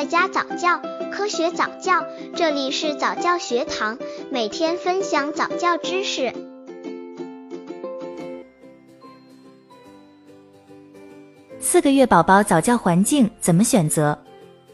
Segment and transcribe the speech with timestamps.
[0.00, 0.80] 在家早教，
[1.12, 3.98] 科学早教，这里是早教学堂，
[4.30, 6.32] 每天分享早教知识。
[11.58, 14.18] 四个月宝宝早教环境怎么选择？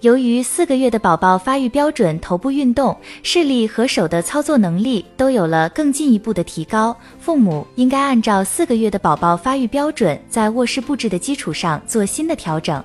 [0.01, 12.81] 由于四个月的宝宝发育标准、头部运动、视力和手的操作能力都有了更进一步的提高，父母应该按照四个月的宝宝发育标准，在卧室布置的基础上做新的调整。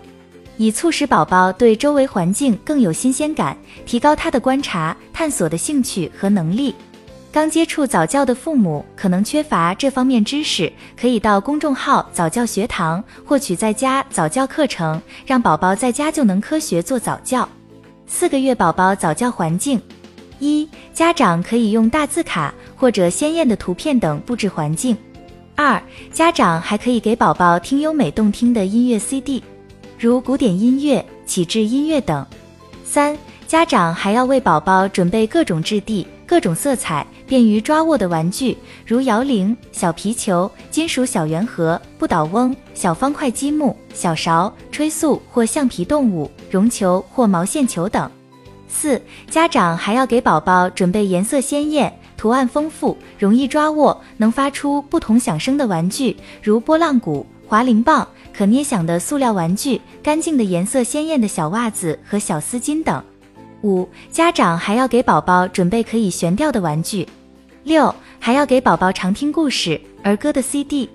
[0.57, 6.75] 以促使宝宝对周围环境更有新鲜感，提高他的观察、探索的兴趣和能力。
[7.31, 17.47] 刚接触早教的父母可能缺乏这方面知识，可以到公众号早教学堂获取在家早教课程，让宝宝在家就能科学做早教。
[18.05, 19.81] 四个月宝宝早教环境：
[20.39, 24.93] 一、家长可以用大字卡或者鲜艳的图片等布置环境；
[25.55, 25.81] 二、
[26.11, 29.41] 家长还可以给宝宝听优美动听的音乐 CD。
[30.01, 32.25] 如古典音乐、启智音乐等。
[32.83, 33.15] 三、
[33.45, 48.09] 家长还要为宝宝准备各种质地、各种色彩、便于抓握的玩具，如摇铃、小皮球、金属小圆盒、不倒翁、小方块积木、小勺、吹塑或橡皮动物、绒球或毛线球等。
[48.67, 48.99] 四、
[49.29, 58.07] 家长还要给宝宝准备颜色鲜艳、图案丰富、容易抓握、能发出不同响声的玩具，如拨浪鼓、滑铃棒。
[58.33, 63.03] 可捏响的塑料玩具、干净的颜色鲜艳的小袜子和小丝巾等。
[63.61, 67.07] 五、家长还要给宝宝准备可以悬吊的玩具。
[67.63, 70.89] 六、还要给宝宝常听故事、儿歌的 CD。